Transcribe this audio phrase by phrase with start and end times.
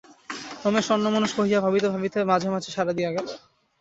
[0.63, 3.27] রমেশ অন্যমনস্ক হইয়া ভাবিতে ভাবিতে মাঝে মাঝে সাড়া দিয়া গেল।